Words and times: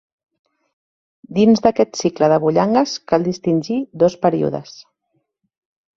Dins 1.39 1.61
d'aquest 1.67 2.01
cicle 2.01 2.31
de 2.33 2.39
Bullangues 2.45 2.97
cal 3.13 3.29
distingir 3.31 3.79
dos 4.05 4.19
períodes. 4.25 4.77